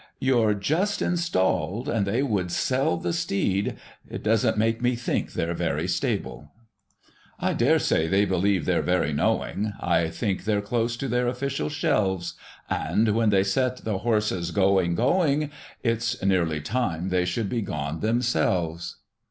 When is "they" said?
2.07-2.23, 8.07-8.25, 13.29-13.43, 17.09-17.23